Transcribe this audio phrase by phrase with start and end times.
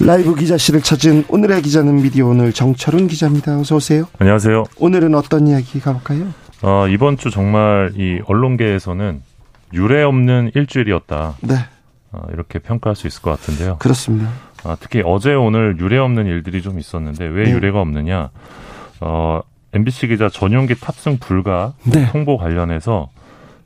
[0.00, 3.58] 라이브 기자실을 찾은 오늘의 기자는 미디어 오늘 정철훈 기자입니다.
[3.58, 4.06] 어서 오세요.
[4.18, 4.64] 안녕하세요.
[4.78, 6.26] 오늘은 어떤 이야기 가볼까요?
[6.62, 9.22] 어, 이번 주 정말 이 언론계에서는
[9.72, 11.36] 유례 없는 일주일이었다.
[11.42, 11.54] 네.
[12.12, 13.76] 어, 이렇게 평가할 수 있을 것 같은데요.
[13.78, 14.30] 그렇습니다.
[14.64, 17.50] 아, 특히 어제 오늘 유례 없는 일들이 좀 있었는데 왜 네.
[17.52, 18.30] 유례가 없느냐?
[19.00, 19.40] 어,
[19.72, 22.10] MBC 기자 전용기 탑승 불가 네.
[22.10, 23.10] 통보 관련해서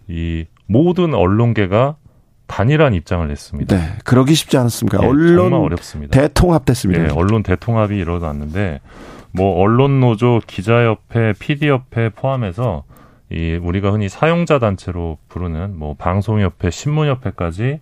[0.08, 1.96] 이 모든 언론계가
[2.48, 3.76] 단일한 입장을 냈습니다.
[3.76, 4.98] 네, 그러기 쉽지 않았습니까?
[4.98, 6.20] 네, 언론 정말 어렵습니다.
[6.20, 7.02] 대통합됐습니다.
[7.04, 8.80] 네, 언론 대통합이 일어났는데
[9.30, 12.82] 뭐 언론 노조, 기자협회, PD협회 포함해서
[13.30, 17.80] 이 우리가 흔히 사용자 단체로 부르는 뭐 방송협회, 신문협회까지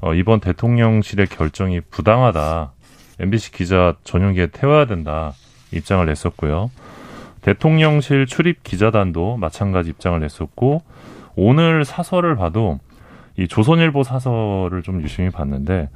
[0.00, 2.72] 어, 이번 대통령실의 결정이 부당하다.
[3.20, 5.34] MBC 기자 전용기에 태워야 된다.
[5.72, 6.70] 입장을 냈었고요.
[7.42, 10.82] 대통령실 출입 기자단도 마찬가지 입장을 냈었고
[11.36, 12.80] 오늘 사설을 봐도
[13.38, 15.88] 이 조선일보 사설을 좀 유심히 봤는데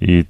[0.00, 0.24] 이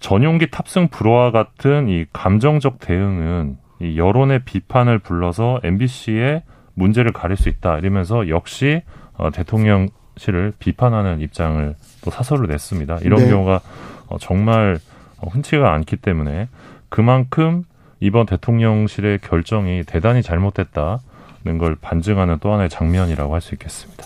[0.00, 6.42] 전용기 탑승 불허와 같은 이 감정적 대응은 이 여론의 비판을 불러서 MBC의
[6.74, 8.82] 문제를 가릴 수 있다 이러면서 역시
[9.16, 12.98] 어, 대통령실을 비판하는 입장을 또 사설을 냈습니다.
[13.02, 13.30] 이런 네.
[13.30, 13.60] 경우가
[14.08, 14.78] 어, 정말
[15.18, 16.48] 어, 흔치가 않기 때문에
[16.88, 17.64] 그만큼
[18.00, 24.04] 이번 대통령실의 결정이 대단히 잘못됐다는 걸 반증하는 또 하나의 장면이라고 할 수 있겠습니다.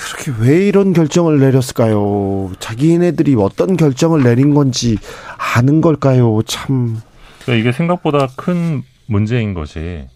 [0.00, 2.52] 그렇게 왜 이런 결정을 내렸을까요?
[2.58, 4.98] 자기네들이 어떤 결정을 내린 건지
[5.54, 6.40] 아는 걸까요?
[6.46, 7.00] 참.
[7.42, 10.06] 그러니까 이게 생각보다 큰 문제인 것이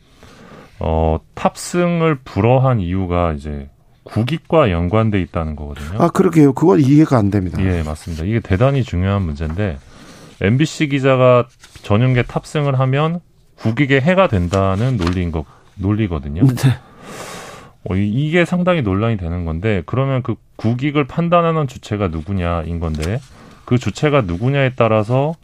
[0.78, 3.68] 어, 탑승을 불허한 이유가 이제
[4.04, 5.98] 국익과 연관돼 있다는 거거든요.
[5.98, 6.52] 아, 그러게요.
[6.52, 7.62] 그건 이해가 안 됩니다.
[7.64, 8.24] 예, 맞습니다.
[8.24, 9.78] 이게 대단히 중요한 문제인데
[10.40, 11.46] MBC 기자가
[11.82, 13.20] 전용계 탑승을 하면
[13.56, 16.42] 국익에 해가 된다는 논리인 것 논리거든요.
[16.46, 16.70] 네.
[17.88, 23.20] 어, 이게 상당히 논란이 되는 건데 그러면 그 국익을 판단하는 주체가 누구냐인 건데
[23.64, 25.34] 그 주체가 누구냐에 따라서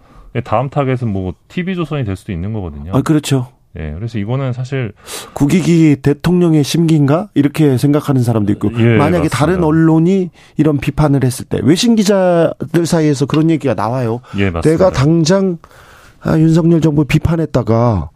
[0.44, 2.92] 다음 타겟은 뭐 TV조선이 될 수도 있는 거거든요.
[2.94, 3.48] 아, 그렇죠.
[3.78, 4.92] 예, 그래서 이거는 사실
[5.32, 9.36] 국익이 대통령의 심기인가 이렇게 생각하는 사람도 있고 예, 만약에 맞습니다.
[9.36, 14.20] 다른 언론이 이런 비판을 했을 때 외신 기자들 사이에서 그런 얘기가 나와요.
[14.38, 14.70] 예, 맞습니다.
[14.70, 15.58] 내가 당장
[16.20, 18.10] 아, 윤석열 정부 비판했다가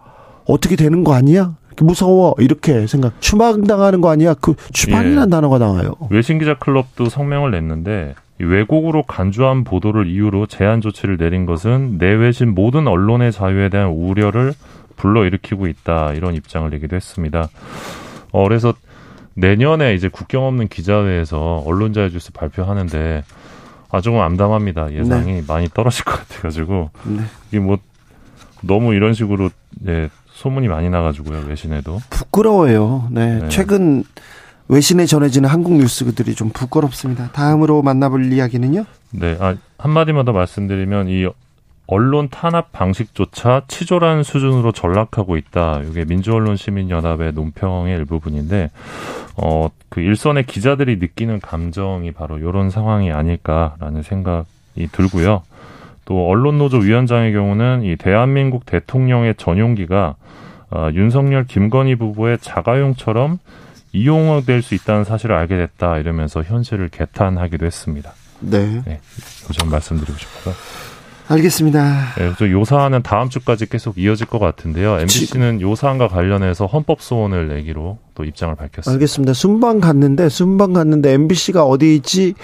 [0.47, 1.57] 어떻게 되는 거 아니야?
[1.81, 5.31] 무서워 이렇게 생각 추방당하는 거 아니야 그 추방이라는 예.
[5.31, 11.99] 단어가 나와요 외신 기자 클럽도 성명을 냈는데 왜곡으로 간주한 보도를 이유로 제한 조치를 내린 것은
[11.99, 14.53] 내외신 모든 언론의 자유에 대한 우려를
[14.97, 17.49] 불러일으키고 있다 이런 입장을 내기도 했습니다.
[18.33, 18.75] 어, 그래서
[19.35, 23.25] 내년에 이제 국경 없는 기자회에서 언론자유 주스 발표하는데
[23.91, 25.43] 아 조금 암담합니다 예상이 네.
[25.47, 27.23] 많이 떨어질 것 같아가지고 네.
[27.49, 27.79] 이게 뭐
[28.63, 29.51] 너무 이런 식으로
[29.87, 33.09] 예, 소문이 많이 나가지고요 외신에도 부끄러워요.
[33.11, 33.49] 네, 네.
[33.49, 34.05] 최근
[34.69, 37.31] 외신에 전해지는 한국 뉴스들이 좀 부끄럽습니다.
[37.33, 38.85] 다음으로 만나볼 이야기는요?
[39.13, 41.29] 네, 아, 한마디만 더 말씀드리면 이
[41.87, 45.83] 언론 탄압 방식조차 치졸한 수준으로 전락하고 있다.
[45.91, 48.71] 이게 민주언론 시민연합의 논평의 일부분인데,
[49.37, 55.43] 어, 그 일선의 기자들이 느끼는 감정이 바로 이런 상황이 아닐까라는 생각이 들고요.
[56.05, 60.17] 또 언론노조 위원장의 경우는 이 대한민국 대통령의 전용기가
[60.71, 63.39] 어, 윤석열 김건희 부부의 자가용처럼
[63.93, 68.13] 이용될 수 있다는 사실을 알게 됐다 이러면서 현실을 개탄하기도 했습니다.
[68.41, 68.83] 네.
[68.85, 69.01] 네.
[69.53, 70.55] 좀 말씀드리고 싶어요.
[71.27, 72.15] 알겠습니다.
[72.17, 74.99] 네, 요 사안은 다음 주까지 계속 이어질 것 같은데요.
[75.01, 78.93] MBC는 요 사안과 관련해서 헌법 소원을 내기로 또 입장을 밝혔습니다.
[78.93, 79.33] 알겠습니다.
[79.33, 82.35] 순방 갔는데 순방 갔는데 MBC가 어디 있지?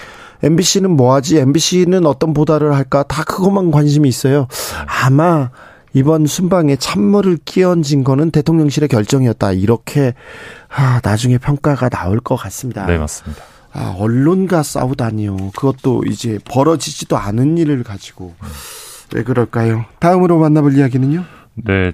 [0.42, 1.38] MBC는 뭐 하지?
[1.38, 3.02] MBC는 어떤 보도를 할까?
[3.02, 4.46] 다 그것만 관심이 있어요.
[4.86, 5.50] 아마
[5.92, 9.52] 이번 순방에 찬물을 끼얹은 거는 대통령실의 결정이었다.
[9.52, 10.14] 이렇게
[10.68, 12.86] 아, 나중에 평가가 나올 것 같습니다.
[12.86, 13.42] 네, 맞습니다.
[13.72, 15.50] 아, 언론과 싸우다니요.
[15.56, 18.34] 그것도 이제 벌어지지도 않은 일을 가지고
[19.14, 19.84] 왜 그럴까요?
[19.98, 21.24] 다음으로 만나볼 이야기는요?
[21.54, 21.92] 네.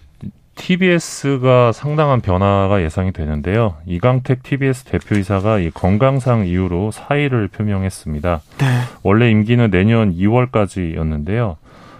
[0.56, 3.76] TBS가 상당한 변화가 예상이 되는데요.
[3.86, 8.40] 이강택 TBS 대표이사가 이 건강상 이유로 사의를 표명했습니다.
[8.58, 8.66] 네.
[9.02, 11.56] 원래 임기는 내년 2월까지였는데요.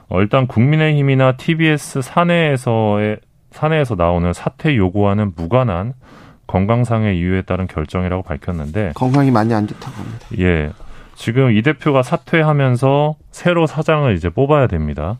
[0.08, 3.18] 어, 일단 국민의힘이나 TBS 사내에서의
[3.52, 5.94] 사내에서 나오는 사퇴 요구와는 무관한
[6.46, 10.26] 건강상의 이유에 따른 결정이라고 밝혔는데 건강이 많이 안 좋다고 합니다.
[10.38, 10.70] 예.
[11.14, 15.16] 지금 이 대표가 사퇴하면서 새로 사장을 이제 뽑아야 됩니다.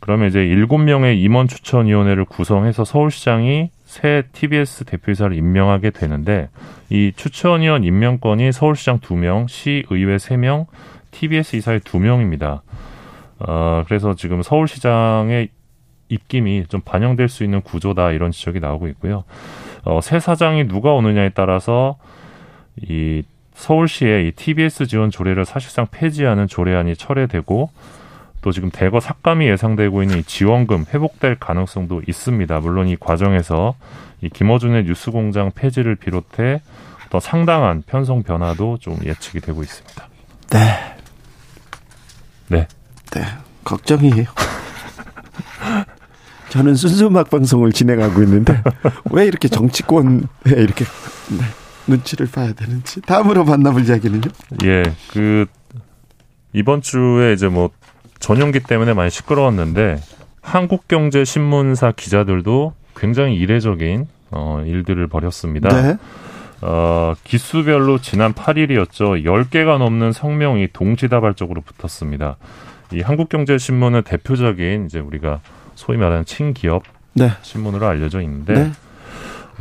[0.00, 6.48] 그러면 이제 일곱 명의 임원 추천위원회를 구성해서 서울시장이 새 TBS 대표이사를 임명하게 되는데
[6.90, 10.66] 이 추천위원 임명권이 서울시장 두명 시의회 세명
[11.12, 12.62] TBS 이사의 두명입니다
[13.38, 15.48] 어, 그래서 지금 서울시장의
[16.08, 19.24] 입김이 좀 반영될 수 있는 구조다 이런 지적이 나오고 있고요.
[19.84, 21.96] 어, 새 사장이 누가 오느냐에 따라서
[22.80, 23.22] 이
[23.54, 27.70] 서울시의 이 TBS 지원 조례를 사실상 폐지하는 조례안이 철회되고
[28.46, 32.60] 또 지금 대거 삭감이 예상되고 있는 이 지원금 회복될 가능성도 있습니다.
[32.60, 33.74] 물론 이 과정에서
[34.20, 36.62] 이 김어준의 뉴스공장 폐지를 비롯해
[37.10, 40.08] 더 상당한 편성 변화도 좀 예측이 되고 있습니다.
[40.50, 40.58] 네.
[42.46, 42.68] 네.
[43.10, 43.24] 네.
[43.64, 44.26] 걱정이에요.
[46.50, 48.62] 저는 순수 음악 방송을 진행하고 있는데
[49.10, 51.44] 왜 이렇게 정치권에 이렇게 네,
[51.88, 54.30] 눈치를 봐야 되는지 다음으로 만나볼 이야기는요?
[54.62, 55.46] 예, 그
[56.52, 57.70] 이번 주에 이제 뭐
[58.26, 60.00] 전용기 때문에 많이 시끄러웠는데
[60.42, 65.68] 한국경제신문사 기자들도 굉장히 이례적인 어, 일들을 벌였습니다.
[65.68, 65.96] 네.
[66.60, 69.24] 어, 기수별로 지난 8일이었죠.
[69.24, 72.36] 10개가 넘는 성명이 동시다발적으로 붙었습니다.
[72.94, 75.38] 이 한국경제신문은 대표적인 이제 우리가
[75.76, 76.82] 소위 말하는 친기업
[77.12, 77.30] 네.
[77.42, 78.72] 신문으로 알려져 있는데 네.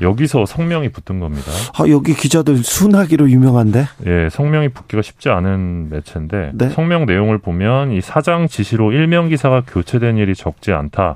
[0.02, 1.52] 여기서 성명이 붙은 겁니다.
[1.78, 3.86] 아, 여기 기자들 순하기로 유명한데?
[4.06, 6.70] 예, 성명이 붙기가 쉽지 않은 매체인데 네.
[6.70, 11.16] 성명 내용을 보면 이 사장 지시로 일명 기사가 교체된 일이 적지 않다.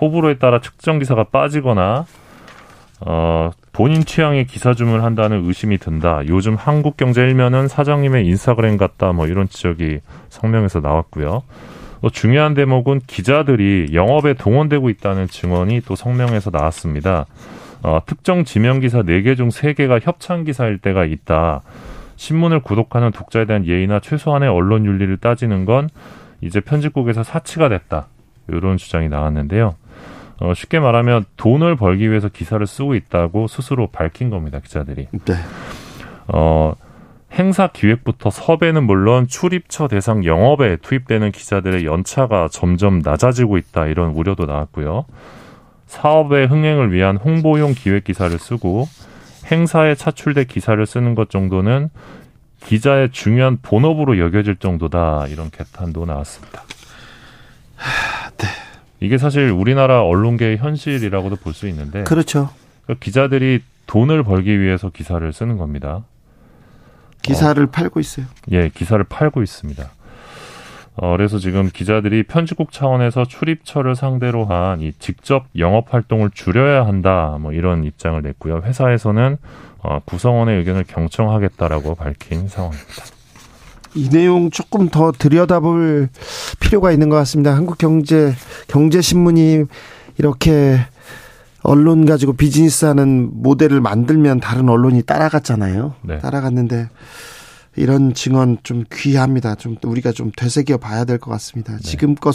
[0.00, 2.04] 호불호에 따라 특정 기사가 빠지거나
[3.00, 6.22] 어, 본인 취향의 기사 주문을 한다는 의심이 든다.
[6.28, 9.12] 요즘 한국 경제 일면은 사장님의 인스타그램 같다.
[9.12, 11.42] 뭐 이런 지적이 성명에서 나왔고요.
[12.04, 17.24] 또 중요한 대목은 기자들이 영업에 동원되고 있다는 증언이 또 성명에서 나왔습니다.
[17.84, 21.60] 어, 특정 지명 기사 4개 중 3개가 협찬 기사일 때가 있다.
[22.16, 25.90] 신문을 구독하는 독자에 대한 예의나 최소한의 언론 윤리를 따지는 건
[26.40, 28.06] 이제 편집국에서 사치가 됐다.
[28.48, 29.74] 이런 주장이 나왔는데요.
[30.40, 35.08] 어, 쉽게 말하면 돈을 벌기 위해서 기사를 쓰고 있다고 스스로 밝힌 겁니다, 기자들이.
[35.12, 35.34] 네.
[36.28, 36.72] 어,
[37.32, 44.46] 행사 기획부터 섭외는 물론 출입처 대상 영업에 투입되는 기자들의 연차가 점점 낮아지고 있다 이런 우려도
[44.46, 45.04] 나왔고요.
[45.94, 48.88] 사업의 흥행을 위한 홍보용 기획 기사를 쓰고
[49.50, 51.88] 행사에 차출돼 기사를 쓰는 것 정도는
[52.64, 56.62] 기자의 중요한 본업으로 여겨질 정도다 이런 개탄도 나왔습니다.
[58.38, 58.48] 네.
[59.00, 62.50] 이게 사실 우리나라 언론계의 현실이라고도 볼 수 있는데 그렇죠.
[62.84, 66.04] 그러니까 기자들이 돈을 벌기 위해서 기사를 쓰는 겁니다.
[67.22, 68.26] 기사를 어, 팔고 있어요.
[68.50, 69.88] 예, 기사를 팔고 있습니다.
[70.96, 77.36] 어, 그래서 지금 기자들이 편집국 차원에서 출입처를 상대로 한 이 직접 영업 활동을 줄여야 한다,
[77.40, 78.62] 뭐 이런 입장을 냈고요.
[78.64, 79.36] 회사에서는
[79.82, 83.04] 어, 구성원의 의견을 경청하겠다라고 밝힌 상황입니다.
[83.96, 86.08] 이 내용 조금 더 들여다볼
[86.60, 87.54] 필요가 있는 것 같습니다.
[87.54, 88.34] 한국경제
[88.68, 89.64] 경제신문이
[90.18, 90.78] 이렇게
[91.62, 95.94] 언론 가지고 비즈니스 하는 모델을 만들면 다른 언론이 따라갔잖아요.
[96.02, 96.18] 네.
[96.18, 96.88] 따라갔는데
[97.76, 99.54] 이런 증언 좀 귀합니다.
[99.54, 101.72] 좀 우리가 좀 되새겨 봐야 될 것 같습니다.
[101.76, 101.82] 네.
[101.82, 102.34] 지금껏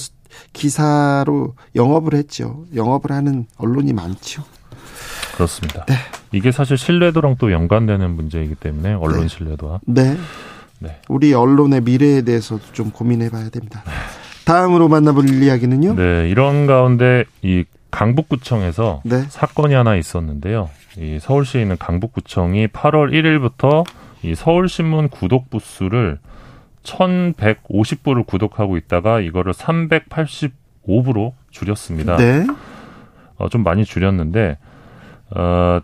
[0.53, 2.65] 기사로 영업을 했죠.
[2.75, 4.43] 영업을 하는 언론이 많죠.
[5.35, 5.85] 그렇습니다.
[5.85, 5.95] 네.
[6.31, 9.27] 이게 사실 신뢰도랑 또 연관되는 문제이기 때문에 언론 네.
[9.27, 9.79] 신뢰도와.
[9.85, 10.17] 네.
[10.79, 10.99] 네.
[11.07, 13.83] 우리 언론의 미래에 대해서도 좀 고민해 봐야 됩니다.
[14.45, 15.95] 다음으로 만나볼 이야기는요?
[15.95, 19.23] 네, 이런 가운데 이 강북구청에서 네.
[19.29, 20.69] 사건이 하나 있었는데요.
[20.97, 23.83] 이 서울시에 있는 강북구청이 8월 1일부터
[24.23, 26.19] 이 서울신문 구독 부수를
[26.83, 32.17] 1150부를 구독하고 있다가 이거를 385부로 줄였습니다.
[32.17, 32.45] 네.
[33.37, 34.57] 어, 좀 많이 줄였는데,
[35.31, 35.81] 어,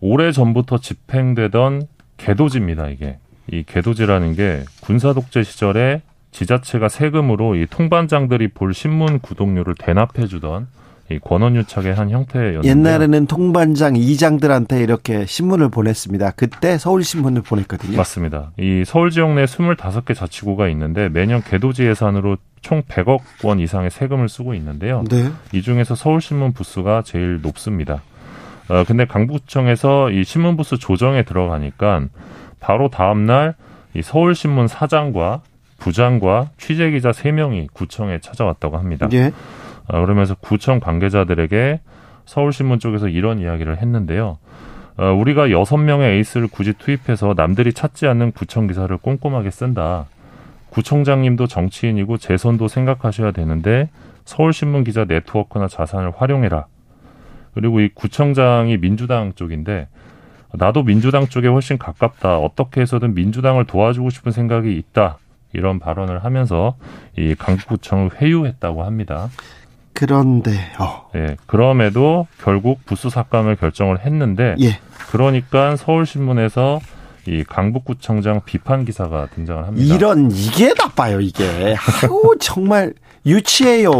[0.00, 1.86] 오래 전부터 집행되던
[2.16, 3.18] 개도지입니다, 이게.
[3.50, 10.66] 이 개도지라는 게 군사 독재 시절에 지자체가 세금으로 이 통반장들이 볼 신문 구독료를 대납해 주던
[11.10, 16.32] 이 권원유착의 한 형태였는데 옛날에는 통반장 이장들한테 이렇게 신문을 보냈습니다.
[16.32, 17.96] 그때 서울신문을 보냈거든요.
[17.96, 18.50] 맞습니다.
[18.58, 24.28] 이 서울 지역 내 25개 자치구가 있는데 매년 개도지 예산으로 총 100억 원 이상의 세금을
[24.28, 25.04] 쓰고 있는데요.
[25.08, 25.30] 네.
[25.52, 28.02] 이 중에서 서울신문 부수가 제일 높습니다.
[28.68, 32.06] 어, 근데 강북청에서 이 신문 부수 조정에 들어가니까
[32.58, 33.52] 바로 다음 날이
[34.02, 35.42] 서울신문 사장과
[35.78, 39.08] 부장과 취재기자 3명이 구청에 찾아왔다고 합니다.
[39.12, 39.32] 예.
[39.88, 41.80] 어, 그러면서 구청 관계자들에게
[42.24, 44.38] 서울신문 쪽에서 이런 이야기를 했는데요.
[44.98, 50.06] 어, 우리가 여섯 명의 에이스를 굳이 투입해서 남들이 찾지 않는 구청 기사를 꼼꼼하게 쓴다.
[50.70, 53.88] 구청장님도 정치인이고 재선도 생각하셔야 되는데
[54.24, 56.66] 서울신문 기자 네트워크나 자산을 활용해라.
[57.54, 59.88] 그리고 이 구청장이 민주당 쪽인데
[60.52, 62.38] 나도 민주당 쪽에 훨씬 가깝다.
[62.38, 65.18] 어떻게 해서든 민주당을 도와주고 싶은 생각이 있다.
[65.52, 66.76] 이런 발언을 하면서
[67.16, 69.28] 이 강북구청을 회유했다고 합니다.
[69.96, 71.06] 그런데요.
[71.14, 74.78] 예, 그럼에도 결국 부수 삭감을 결정을 했는데, 예.
[75.10, 76.80] 그러니까 서울신문에서
[77.26, 79.94] 이 강북구청장 비판 기사가 등장을 합니다.
[79.94, 81.74] 이런 이게 나빠요 이게.
[82.04, 82.92] 아우 정말
[83.24, 83.90] 유치해요.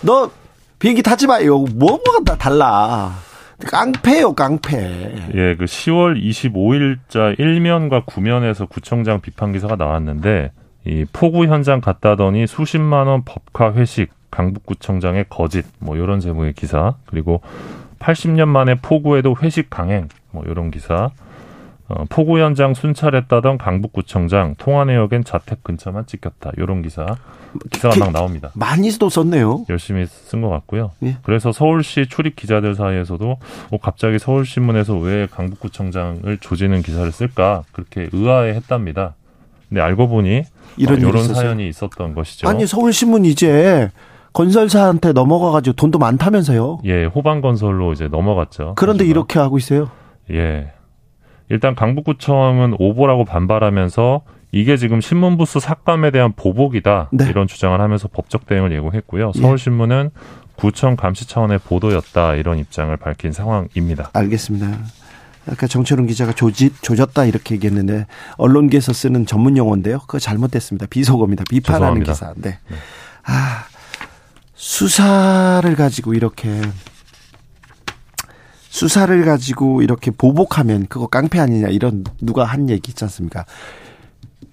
[0.00, 0.30] 너
[0.78, 1.58] 비행기 타지 마요.
[1.58, 3.12] 뭐뭐가 다 달라.
[3.58, 4.78] 깡패요, 깡패.
[5.34, 10.50] 예, 그 10월 25일자 1면과 9면에서 구청장 비판 기사가 나왔는데
[10.86, 17.40] 이 포구 현장 갔다더니 수십만 원 법카 회식 강북구청장의 거짓 뭐 이런 제목의 기사 그리고
[17.98, 21.10] 80년 만에 포구에도 회식 강행 뭐 이런 기사
[21.90, 26.52] 어, 포구 현장 순찰했다던 강북구청장 통화 내역엔 자택 근처만 찍혔다.
[26.56, 27.16] 이런 기사
[27.72, 28.52] 기사가 막 나옵니다.
[28.54, 29.64] 많이 도 썼네요.
[29.68, 30.92] 열심히 쓴 것 같고요.
[31.02, 31.16] 예.
[31.22, 33.38] 그래서 서울시 출입 기자들 사이에서도
[33.72, 39.14] 어, 갑자기 서울신문에서 왜 강북구청장을 조지는 기사를 쓸까 그렇게 의아해했답니다.
[39.68, 40.44] 근데 알고 보니
[40.76, 42.48] 이런, 어, 이런 사연이 있었던 것이죠.
[42.48, 43.90] 아니 서울신문 이제
[44.32, 46.80] 건설사한테 넘어가가지고 돈도 많다면서요?
[46.84, 48.74] 예, 호반건설로 이제 넘어갔죠.
[48.76, 49.10] 그런데 하지만.
[49.10, 49.90] 이렇게 하고 있어요?
[50.30, 50.72] 예.
[51.48, 54.22] 일단 강북구청은 오보라고 반발하면서
[54.52, 57.28] 이게 지금 신문부수 삭감에 대한 보복이다 네.
[57.28, 59.32] 이런 주장을 하면서 법적 대응을 예고했고요.
[59.34, 59.40] 예.
[59.40, 60.10] 서울신문은
[60.56, 64.10] 구청 감시 차원의 보도였다 이런 입장을 밝힌 상황입니다.
[64.12, 64.78] 알겠습니다.
[65.50, 68.06] 아까 정철웅 기자가 조짓 조졌다 이렇게 얘기했는데
[68.36, 70.00] 언론계에서 쓰는 전문 용어인데요.
[70.00, 70.86] 그거 잘못됐습니다.
[70.86, 71.44] 비속어입니다.
[71.48, 72.12] 비판하는 죄송합니다.
[72.12, 72.34] 기사.
[72.36, 72.58] 네.
[72.68, 72.76] 네.
[73.24, 73.64] 아
[74.60, 76.60] 수사를 가지고 이렇게
[78.68, 83.46] 수사를 가지고 이렇게 보복하면 그거 깡패 아니냐 이런 누가 한 얘기 있지 않습니까?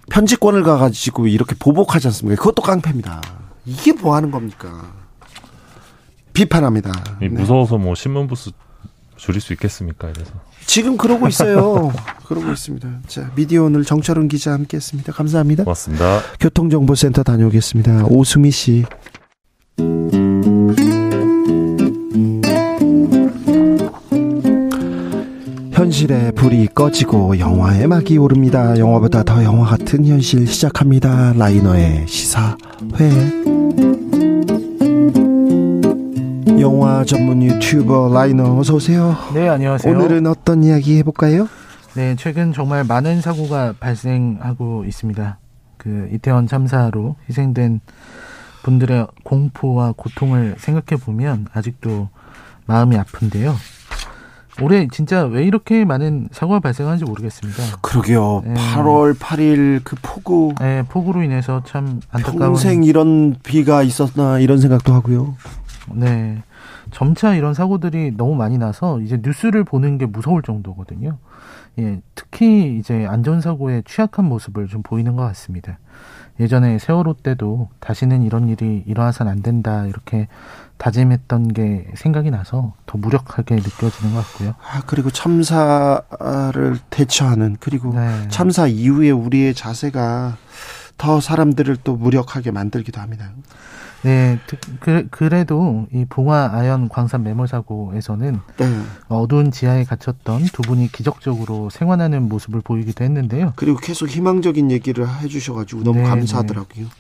[0.09, 2.41] 편집권을 가가지고 이렇게 보복하지 않습니까?
[2.41, 3.21] 그것도 깡패입니다.
[3.65, 4.93] 이게 뭐 하는 겁니까?
[6.31, 7.17] 비판합니다.
[7.19, 7.27] 네.
[7.27, 8.51] 무서워서 뭐 신문 부스
[9.17, 10.09] 줄일 수 있겠습니까?
[10.09, 10.31] 이래서.
[10.65, 11.91] 지금 그러고 있어요.
[12.25, 13.01] 그러고 있습니다.
[13.07, 15.11] 자, 미디어 오늘 정철은 기자 함께 했습니다.
[15.11, 15.65] 감사합니다.
[15.65, 16.21] 고맙습니다.
[16.39, 18.05] 교통정보센터 다녀오겠습니다.
[18.05, 18.85] 오수미 씨.
[25.71, 28.77] 현실의 불이 꺼지고 영화의 막이 오릅니다.
[28.79, 31.33] 영화보다 더 영화 같은 현실 시작합니다.
[31.33, 32.57] 라이너의 시사회.
[36.59, 39.15] 영화 전문 유튜버 라이너 어서 오세요.
[39.33, 39.93] 네, 안녕하세요.
[39.95, 41.47] 오늘은 어떤 이야기 해볼까요?
[41.95, 45.37] 네, 최근 정말 많은 사고가 발생하고 있습니다.
[45.77, 47.81] 그 이태원 참사로 희생된
[48.67, 52.09] 분들의 공포와 고통을 생각해 보면 아직도
[52.65, 53.55] 마음이 아픈데요.
[54.61, 57.63] 올해 진짜 왜 이렇게 많은 사고가 발생하는지 모르겠습니다.
[57.81, 58.41] 그러게요.
[58.45, 58.53] 네.
[58.55, 60.53] 8월 8일 그 폭우.
[60.59, 62.39] 네, 폭우로 인해서 참 안타까운.
[62.39, 65.35] 평생 이런 비가 있었나 이런 생각도 하고요.
[65.93, 66.43] 네.
[66.91, 71.19] 점차 이런 사고들이 너무 많이 나서 이제 뉴스를 보는 게 무서울 정도거든요.
[71.79, 75.77] 예, 특히 이제 안전사고에 취약한 모습을 좀 보이는 것 같습니다.
[76.39, 80.27] 예전에 세월호 때도 다시는 이런 일이 일어나선 안 된다 이렇게
[80.77, 84.53] 다짐했던 게 생각이 나서 더 무력하게 느껴지는 것 같고요.
[84.61, 88.27] 아, 그리고 참사를 대처하는 그리고 네.
[88.29, 90.37] 참사 이후에 우리의 자세가
[90.97, 93.31] 더 사람들을 또 무력하게 만들기도 합니다.
[94.03, 94.39] 네,
[94.79, 98.81] 그, 그래도 이 봉화 아연 광산 매몰 사고에서는 네.
[99.07, 103.53] 어두운 지하에 갇혔던 두 분이 기적적으로 생還하는 모습을 보이기도 했는데요.
[103.55, 106.85] 그리고 계속 희망적인 얘기를 해주셔가지고 너무 네, 감사하더라고요.
[106.85, 106.91] 네.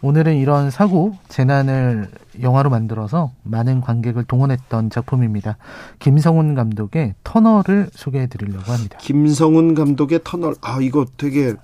[0.00, 5.58] 오늘은 이런 사고 재난을 영화로 만들어서 많은 관객을 동원했던 작품입니다.
[5.98, 8.98] 김성훈 감독의 터널을 소개해드리려고 합니다.
[9.00, 11.54] 김성훈 감독의 터널, 아 이거 되게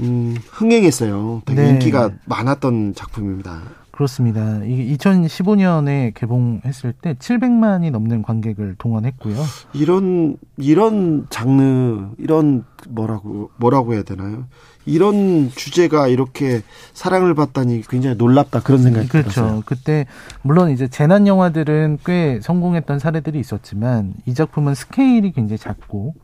[0.00, 1.42] 음, 흥행했어요.
[1.44, 1.70] 되게 네.
[1.70, 3.62] 인기가 많았던 작품입니다.
[3.98, 4.62] 그렇습니다.
[4.64, 9.34] 이게 2015년에 개봉했을 때 700만이 넘는 관객을 동원했고요.
[9.72, 14.46] 이런 이런 장르 이런 뭐라고 뭐라고 해야 되나요?
[14.88, 16.62] 이런 주제가 이렇게
[16.94, 19.30] 사랑을 받다니 굉장히 놀랍다 그런 생각이 그렇죠.
[19.30, 19.62] 들었어요.
[19.66, 20.06] 그때
[20.42, 26.14] 물론 이제 재난 영화들은 꽤 성공했던 사례들이 있었지만 이 작품은 스케일이 굉장히 작고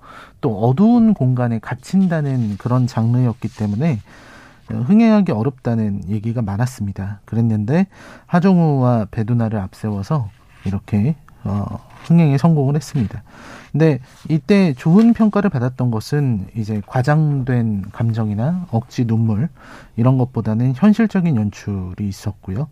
[0.40, 4.00] 또 어두운 공간에 갇힌다는 그런 장르였기 때문에
[4.68, 7.20] 흥행하기 어렵다는 얘기가 많았습니다.
[7.26, 7.86] 그랬는데
[8.26, 10.30] 하정우와 배두나를 앞세워서
[10.64, 13.22] 이렇게 어, 흥행에 성공을 했습니다.
[13.72, 19.48] 근데 이때 좋은 평가를 받았던 것은 이제 과장된 감정이나 억지 눈물
[19.96, 22.68] 이런 것보다는 현실적인 연출이 있었고요.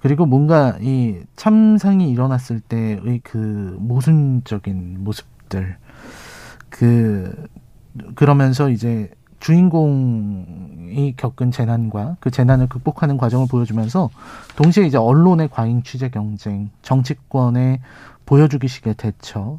[0.00, 5.76] 그리고 뭔가 이 참상이 일어났을 때의 그 모순적인 모습들
[6.68, 7.48] 그
[8.14, 9.10] 그러면서 이제
[9.42, 14.08] 주인공이 겪은 재난과 그 재난을 극복하는 과정을 보여주면서
[14.54, 17.80] 동시에 이제 언론의 과잉 취재 경쟁, 정치권의
[18.24, 19.58] 보여주기식의 대처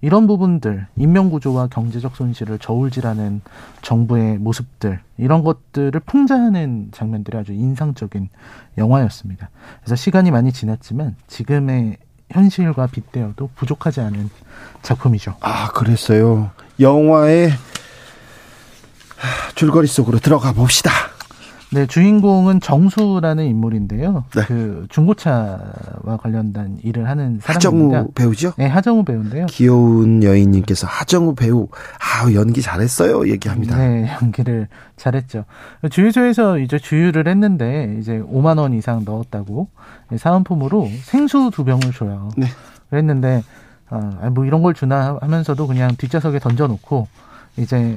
[0.00, 3.42] 이런 부분들, 인명구조와 경제적 손실을 저울질하는
[3.82, 8.30] 정부의 모습들, 이런 것들을 풍자하는 장면들이 아주 인상적인
[8.78, 9.50] 영화였습니다.
[9.80, 11.98] 그래서 시간이 많이 지났지만 지금의
[12.30, 14.30] 현실과 빗대어도 부족하지 않은
[14.80, 15.36] 작품이죠.
[15.40, 16.52] 아, 그랬어요.
[16.78, 17.50] 영화의
[19.54, 20.90] 줄거리 속으로 들어가 봅시다.
[21.72, 24.24] 네, 주인공은 정수라는 인물인데요.
[24.34, 24.42] 네.
[24.46, 27.98] 그 중고차와 관련된 일을 하는 사람입니다.
[27.98, 28.54] 하정우 배우죠?
[28.58, 29.46] 네, 하정우 배우인데요.
[29.46, 31.68] 귀여운 여인님께서 하정우 배우,
[32.00, 33.28] 아 연기 잘했어요.
[33.28, 33.78] 얘기합니다.
[33.78, 35.44] 네, 연기를 잘했죠.
[35.88, 39.68] 주유소에서 이제 주유를 했는데 이제 5만 원 이상 넣었다고
[40.16, 42.30] 사은품으로 생수 두 병을 줘요.
[42.36, 42.48] 네.
[42.90, 43.44] 그랬는데
[43.90, 47.06] 아, 뭐 이런 걸 주나 하면서도 그냥 뒷좌석에 던져놓고
[47.58, 47.96] 이제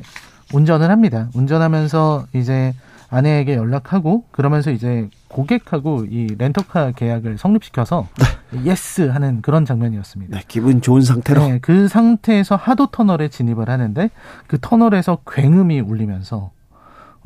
[0.53, 1.29] 운전을 합니다.
[1.33, 2.74] 운전하면서 이제
[3.10, 8.07] 아내에게 연락하고 그러면서 이제 고객하고 이 렌터카 계약을 성립시켜서
[8.51, 8.65] 네.
[8.65, 10.38] yes 하는 그런 장면이었습니다.
[10.38, 11.48] 네, 기분 좋은 상태로.
[11.48, 14.10] 네, 그 상태에서 하도 터널에 진입을 하는데
[14.48, 16.51] 그 터널에서 굉음이 울리면서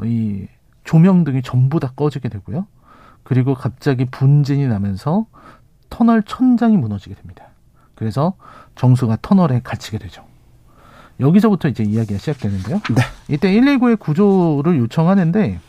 [0.03, 0.47] 이
[0.83, 2.65] 조명등이 전부 다 꺼지게 되고요.
[3.23, 5.25] 그리고 갑자기 분진이 나면서
[5.89, 7.45] 터널 천장이 무너지게 됩니다.
[7.95, 8.33] 그래서
[8.75, 10.23] 정수가 터널에 갇히게 되죠.
[11.19, 12.81] 여기서부터 이제 이야기가 시작되는데요.
[12.95, 13.01] 네.
[13.27, 15.59] 이때 119에 구조를 요청하는데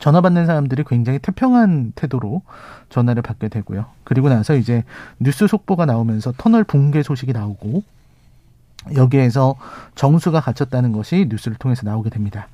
[0.00, 2.42] 전화 받는 사람들이 굉장히 태평한 태도로
[2.88, 3.86] 전화를 받게 되고요.
[4.04, 4.84] 그리고 나서 이제
[5.18, 7.82] 뉴스 속보가 나오면서 터널 붕괴 소식이 나오고
[8.96, 9.56] 여기에서
[9.94, 12.48] 정수가 갇혔다는 것이 뉴스를 통해서 나오게 됩니다.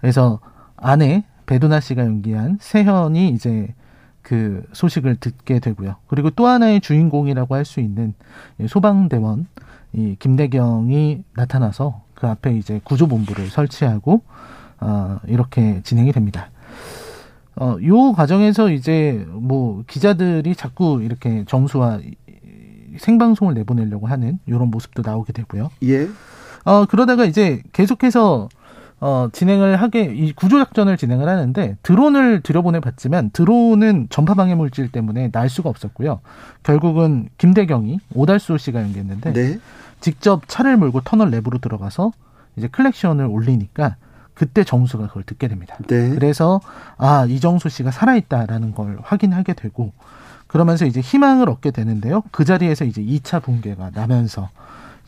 [0.00, 0.40] 그래서
[0.76, 3.74] 아내 배두나 씨가 연기한 세현이 이제
[4.22, 5.96] 그 소식을 듣게 되고요.
[6.06, 8.14] 그리고 또 하나의 주인공이라고 할 수 있는
[8.66, 9.46] 소방대원
[9.92, 14.22] 이 김대경이 나타나서 그 앞에 이제 구조본부를 설치하고
[14.80, 16.50] 어, 이렇게 진행이 됩니다.
[17.56, 22.00] 어, 요 과정에서 이제 뭐 기자들이 자꾸 이렇게 정수와
[22.98, 25.70] 생방송을 내보내려고 하는 이런 모습도 나오게 되고요.
[25.84, 26.08] 예.
[26.64, 28.48] 어, 그러다가 이제 계속해서
[29.00, 34.90] 어, 진행을 하게, 이 구조 작전을 진행을 하는데, 드론을 들여보내 봤지만, 드론은 전파 방해 물질
[34.90, 36.20] 때문에 날 수가 없었고요.
[36.62, 39.58] 결국은 김대경이 오달수 씨가 연기했는데, 네.
[40.00, 42.12] 직접 차를 몰고 터널 내부로 들어가서
[42.56, 43.96] 이제 클렉션을 올리니까,
[44.38, 45.76] 그때 정수가 그걸 듣게 됩니다.
[45.88, 46.10] 네.
[46.10, 46.60] 그래서
[46.96, 49.92] 아 이정수 씨가 살아있다라는 걸 확인하게 되고
[50.46, 52.22] 그러면서 이제 희망을 얻게 되는데요.
[52.30, 54.48] 그 자리에서 이제 2차 붕괴가 나면서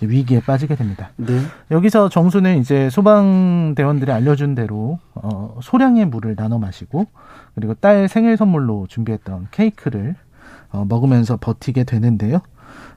[0.07, 1.11] 위기에 빠지게 됩니다.
[1.17, 1.41] 네.
[1.71, 7.07] 여기서 정수는 이제 소방대원들이 알려준 대로 어, 소량의 물을 나눠 마시고
[7.55, 10.15] 그리고 딸 생일 선물로 준비했던 케이크를
[10.73, 12.41] 어, 먹으면서 버티게 되는데요.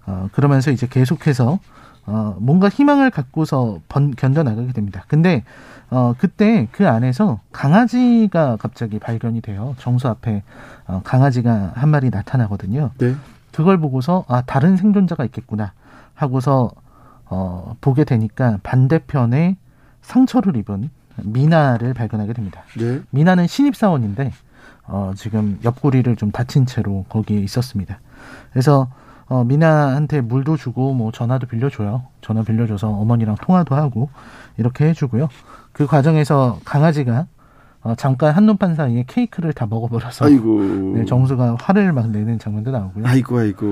[0.05, 1.59] 어, 그러면서 이제 계속해서
[2.05, 5.05] 어, 뭔가 희망을 갖고서 번, 견뎌나가게 됩니다.
[5.07, 5.43] 근데
[5.89, 9.75] 어, 그때 그 안에서 강아지가 갑자기 발견이 돼요.
[9.77, 10.43] 정수 앞에
[10.87, 12.91] 어, 강아지가 한 마리 나타나거든요.
[12.97, 13.15] 네.
[13.51, 15.73] 그걸 보고서 아 다른 생존자가 있겠구나
[16.15, 16.71] 하고서
[17.33, 19.57] 어, 보게 되니까 반대편에
[20.03, 20.91] 상처를 입은
[21.23, 22.61] 미나를 발견하게 됩니다.
[22.77, 23.01] 네.
[23.09, 24.31] 미나는 신입사원인데
[24.85, 27.99] 어, 지금 옆구리를 좀 다친 채로 거기에 있었습니다.
[28.51, 28.87] 그래서
[29.25, 32.03] 어, 미나한테 물도 주고 뭐 전화도 빌려줘요.
[32.21, 34.09] 전화 빌려줘서 어머니랑 통화도 하고
[34.57, 35.27] 이렇게 해주고요.
[35.71, 37.25] 그 과정에서 강아지가
[37.83, 40.61] 어, 잠깐 한눈판 사이에 케이크를 다 먹어버려서 아이고.
[40.95, 43.05] 네, 정수가 화를 막 내는 장면도 나오고요.
[43.05, 43.65] 아이고 아이고.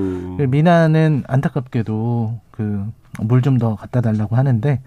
[0.49, 2.85] 미나는 안타깝게도 그
[3.19, 4.81] 물 좀 더 갖다 달라고 하는데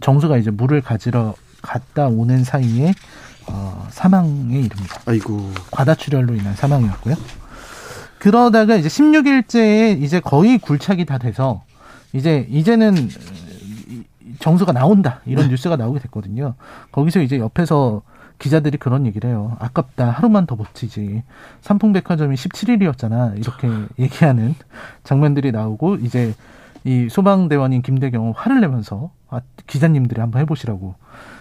[0.00, 2.94] 정수가 이제 물을 가지러 갔다 오는 사이에
[3.48, 5.00] 어, 사망에 이릅니다.
[5.06, 5.50] 아이고.
[5.72, 7.16] 과다출혈로 인한 사망이었고요.
[8.20, 11.62] 그러다가 이제 16일째에 이제 거의 굴착이 다 돼서
[12.12, 13.08] 이제 이제는
[14.40, 15.50] 정수가 나온다 이런 네.
[15.50, 16.54] 뉴스가 나오게 됐거든요.
[16.92, 18.02] 거기서 이제 옆에서
[18.38, 19.56] 기자들이 그런 얘기를 해요.
[19.58, 20.10] 아깝다.
[20.10, 21.22] 하루만 더 버티지.
[21.62, 23.38] 삼풍백화점이 17일이었잖아.
[23.38, 24.54] 이렇게 얘기하는
[25.04, 26.34] 장면들이 나오고 이제
[26.84, 30.94] 이 소방대원인 김대경은 화를 내면서 아, 기자님들이 한번 해보시라고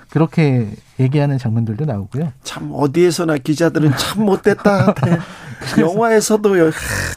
[0.09, 2.33] 그렇게 얘기하는 장면들도 나오고요.
[2.43, 4.95] 참 어디에서나 기자들은 참 못됐다.
[5.79, 6.49] 영화에서도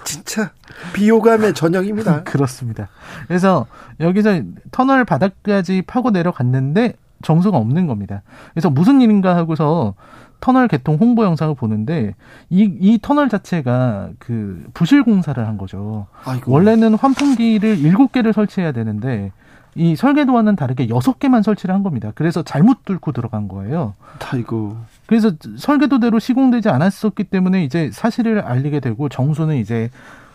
[0.04, 0.52] 진짜
[0.92, 2.24] 비호감의 전형입니다.
[2.24, 2.88] 그렇습니다.
[3.28, 3.66] 그래서
[4.00, 8.22] 여기서 터널 바닥까지 파고 내려갔는데 정수가 없는 겁니다.
[8.52, 9.94] 그래서 무슨 일인가 하고서
[10.40, 12.14] 터널 개통 홍보 영상을 보는데
[12.48, 16.06] 이, 이 터널 자체가 그 부실 공사를 한 거죠.
[16.24, 16.50] 아이고.
[16.50, 19.32] 원래는 환풍기를 일곱 개를 설치해야 되는데
[19.74, 22.10] 이 설계도와는 다르게 여섯 개만 설치를 한 겁니다.
[22.14, 23.94] 그래서 잘못 뚫고 들어간 거예요.
[24.32, 24.76] 아이고.
[25.06, 29.90] 그래서 설계도대로 시공되지 않았었기 때문에 이제 사실을 알리게 되고 정수는 이제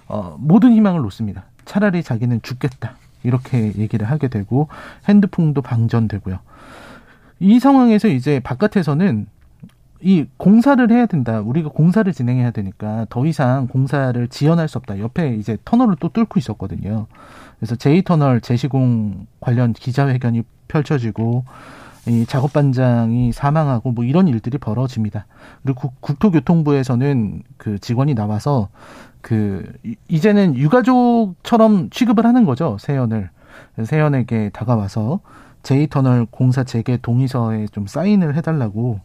[0.07, 1.45] 어, 모든 희망을 놓습니다.
[1.65, 2.95] 차라리 자기는 죽겠다.
[3.23, 4.67] 이렇게 얘기를 하게 되고
[5.09, 6.37] 핸드폰도 방전되고요.
[7.39, 9.27] 이 상황에서 이제 바깥에서는
[10.01, 11.39] 이 공사를 해야 된다.
[11.39, 14.99] 우리가 공사를 진행해야 되니까 더 이상 공사를 지연할 수 없다.
[14.99, 17.07] 옆에 이제 터널을 또 뚫고 있었거든요.
[17.59, 21.45] 그래서 제2터널 재시공 관련 기자회견이 펼쳐지고
[22.07, 25.25] 이 작업반장이 사망하고 뭐 이런 일들이 벌어집니다.
[25.63, 28.69] 그리고 국토교통부에서는 그 직원이 나와서
[29.21, 29.73] 그
[30.07, 33.31] 이제는 유가족처럼 취급을 하는 거죠 세연을
[33.83, 35.21] 세연에게 다가와서
[35.65, 38.99] 제2터널 공사 재개 동의서에 좀 사인을 해달라고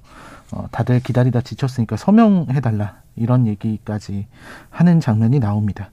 [0.53, 4.27] 어, 다들 기다리다 지쳤으니까 서명해달라 이런 얘기까지
[4.69, 5.91] 하는 장면이 나옵니다.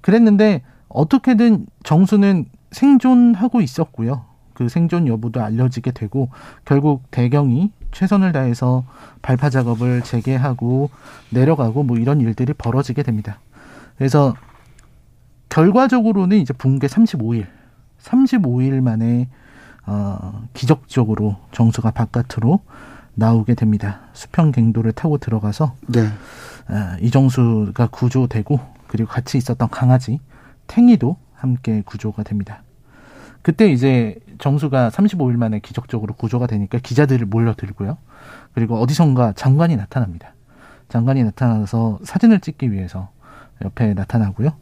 [0.00, 4.26] 그랬는데 어떻게든 정수는 생존하고 있었고요.
[4.52, 6.28] 그 생존 여부도 알려지게 되고
[6.64, 8.84] 결국 대경이 최선을 다해서
[9.22, 10.90] 발파 작업을 재개하고
[11.30, 13.38] 내려가고 뭐 이런 일들이 벌어지게 됩니다.
[13.96, 14.34] 그래서
[15.48, 17.46] 결과적으로는 이제 붕괴 35일,
[18.02, 19.28] 35일 만에
[19.86, 22.60] 어, 기적적으로 정수가 바깥으로
[23.14, 24.00] 나오게 됩니다.
[24.12, 26.00] 수평 갱도를 타고 들어가서 네.
[26.00, 30.20] 어, 이정수가 구조되고 그리고 같이 있었던 강아지
[30.66, 32.62] 탱이도 함께 구조가 됩니다.
[33.42, 37.98] 그때 이제 정수가 35일 만에 기적적으로 구조가 되니까 기자들을 몰려들고요.
[38.54, 40.34] 그리고 어디선가 장관이 나타납니다.
[40.88, 43.10] 장관이 나타나서 사진을 찍기 위해서
[43.62, 44.52] 옆에 나타나고요.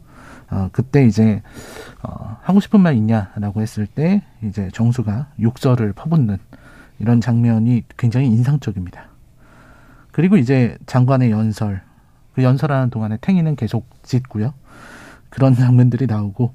[0.49, 1.41] 어, 그때 이제,
[2.01, 6.37] 어, 하고 싶은 말 있냐라고 했을 때, 이제 정수가 욕설을 퍼붓는
[6.99, 9.07] 이런 장면이 굉장히 인상적입니다.
[10.11, 11.81] 그리고 이제 장관의 연설,
[12.35, 14.53] 그 연설하는 동안에 탱이는 계속 짖고요.
[15.29, 16.53] 그런 장면들이 나오고,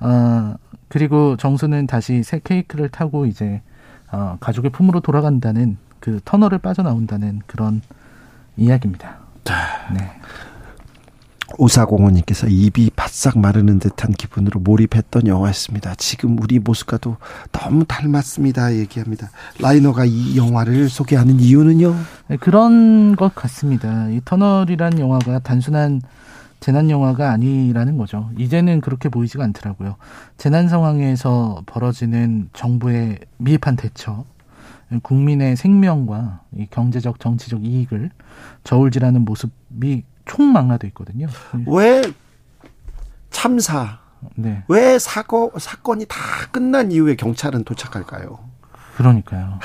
[0.00, 0.54] 어,
[0.88, 3.62] 그리고 정수는 다시 새 케이크를 타고 이제
[4.10, 7.82] 어, 가족의 품으로 돌아간다는 그 터널을 빠져나온다는 그런
[8.56, 9.18] 이야기입니다.
[9.92, 10.00] 네.
[11.56, 15.94] 오사공원님께서 입이 바싹 마르는 듯한 기분으로 몰입했던 영화였습니다.
[15.96, 17.16] 지금 우리 모습과도
[17.52, 18.74] 너무 닮았습니다.
[18.74, 19.30] 얘기합니다.
[19.60, 21.94] 라이너가 이 영화를 소개하는 이유는요?
[22.28, 24.08] 네, 그런 것 같습니다.
[24.10, 26.02] 이 터널이란 영화가 단순한
[26.60, 28.30] 재난 영화가 아니라는 거죠.
[28.36, 29.96] 이제는 그렇게 보이지가 않더라고요.
[30.36, 34.24] 재난 상황에서 벌어지는 정부의 미흡한 대처,
[35.02, 38.10] 국민의 생명과 이 경제적 정치적 이익을
[38.64, 41.26] 저울질하는 모습이 총망라돼 있거든요.
[41.66, 42.02] 왜
[43.30, 43.98] 참사,
[44.36, 44.62] 네.
[44.68, 46.18] 왜 사고 사건이 다
[46.50, 48.38] 끝난 이후에 경찰은 도착할까요?
[48.96, 49.58] 그러니까요.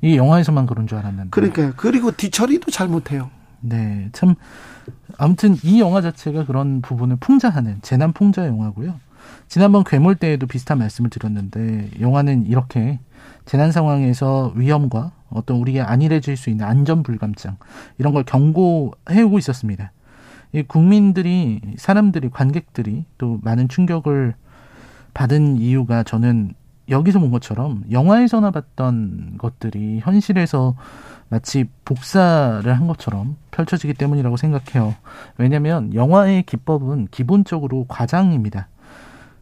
[0.00, 1.30] 이 영화에서만 그런 줄 알았는데.
[1.30, 1.72] 그러니까요.
[1.76, 3.30] 그리고 뒤처리도 잘 못해요.
[3.60, 4.34] 네, 참
[5.16, 9.00] 아무튼 이 영화 자체가 그런 부분을 풍자하는 재난 풍자 영화고요.
[9.48, 13.00] 지난번 괴물 때에도 비슷한 말씀을 드렸는데 영화는 이렇게
[13.46, 17.56] 재난 상황에서 위험과 어떤 우리가 안일해질 수 있는 안전 불감증
[17.98, 19.92] 이런 걸 경고해 오고 있었습니다.
[20.52, 24.34] 이 국민들이 사람들이 관객들이 또 많은 충격을
[25.14, 26.54] 받은 이유가 저는
[26.88, 30.74] 여기서 본 것처럼 영화에서나 봤던 것들이 현실에서
[31.28, 34.94] 마치 복사를 한 것처럼 펼쳐지기 때문이라고 생각해요.
[35.36, 38.68] 왜냐하면 영화의 기법은 기본적으로 과장입니다.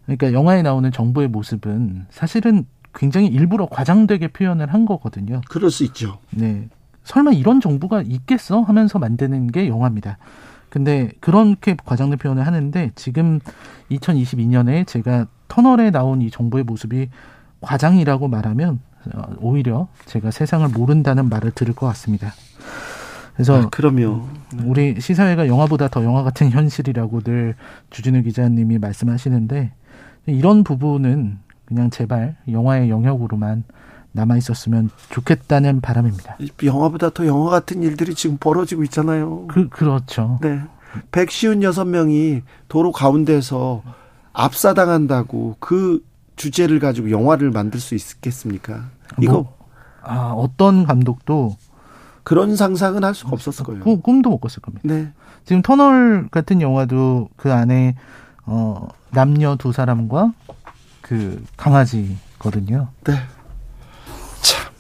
[0.07, 2.67] 그러니까 영화에 나오는 정부의 모습은 사실은
[2.97, 5.43] 굉장히 일부러 과장되게 표현을 한 거거든요.
[5.49, 6.19] 그럴 수 있죠.
[6.31, 6.69] 네.
[7.05, 8.63] 설마 이런 정부가 있겠어?
[8.63, 10.19] 하면서 만드는 게 영화입니다.
[10.71, 13.39] 근데 그렇게 과장된 표현을 하는데 지금
[13.91, 17.09] 2022년에 제가 터널에 나온 이 정부의 모습이
[17.61, 18.81] 과장이라고 말하면
[19.15, 22.33] 어, 오히려 제가 세상을 모른다는 말을 들을 것 같습니다.
[23.35, 24.27] 그래서 아, 그럼요.
[24.65, 27.55] 우리 시사회가 영화보다 더 영화 같은 현실이라고 늘
[27.91, 29.73] 주진우 기자님이 말씀하시는데
[30.27, 33.65] 이런 부분은 그냥 제발 영화의 영역으로만
[34.13, 36.39] 남아 있었으면 좋겠다는 바람입니다.
[36.65, 39.47] 영화보다 더 영화 같은 일들이 지금 벌어지고 있잖아요.
[39.49, 40.39] 그 그렇죠.
[40.41, 40.63] 네.
[41.13, 43.83] 156명이 도로 가운데서
[44.33, 46.03] 압사당한다고 그
[46.37, 48.85] 주제를 가지고 영화를 만들 수 있겠습니까?
[49.21, 49.57] 이거 뭐,
[50.03, 51.57] 아, 어떤 감독도
[52.23, 53.83] 그런 상상은 할 수가 없었을 거예요.
[53.83, 54.83] 꿈, 꿈도 못 꿨을 겁니다.
[54.85, 55.13] 네.
[55.45, 57.95] 지금 터널 같은 영화도 그 안에
[58.45, 60.33] 어 남녀 두 사람과
[61.09, 62.89] 그 강아지거든요.
[63.05, 63.15] 네.
[64.43, 64.73] 참.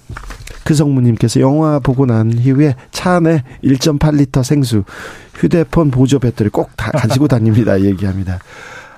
[0.65, 4.83] 그 성무님께서 영화 보고 난 이후에 차 안에 1.8리터 생수,
[5.35, 7.81] 휴대폰 보조 배터리 꼭 다 가지고 다닙니다.
[7.81, 8.41] 얘기합니다.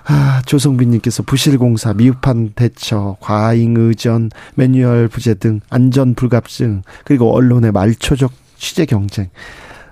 [0.07, 8.33] 아, 조성빈님께서 부실공사, 미흡한 대처, 과잉 의전, 매뉴얼 부재 등 안전 불갑증, 그리고 언론의 말초적
[8.57, 9.29] 취재 경쟁.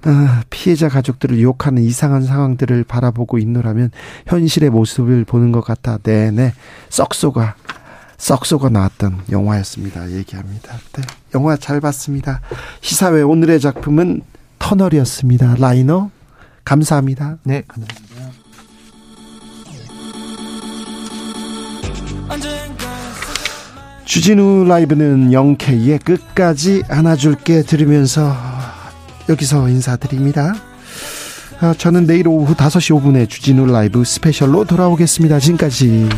[0.09, 3.91] 아, 피해자 가족들을 유혹하는 이상한 상황들을 바라보고 있노라면
[4.27, 6.53] 현실의 모습을 보는 것 같아 내내
[6.91, 7.57] 썩소가
[8.17, 10.11] 썩소가 나왔던 영화였습니다.
[10.13, 10.75] 얘기합니다.
[10.93, 11.03] 네,
[11.35, 12.41] 영화 잘 봤습니다.
[12.81, 14.23] 시사회 오늘의 작품은
[14.59, 15.57] 터널이었습니다.
[15.59, 16.11] 라이너
[16.65, 17.39] 감사합니다.
[17.43, 18.07] 네, 감사합니다.
[24.05, 28.33] 주진우 라이브는 영케이의 끝까지 안아줄게 들으면서
[29.29, 30.55] 여기서 인사드립니다.
[31.61, 35.39] 아, 저는 내일 오후 5시 5분에 주진우 라이브 스페셜로 돌아오겠습니다.
[35.41, 36.09] 지금까지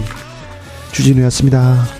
[0.92, 1.97] 주진우였습니다.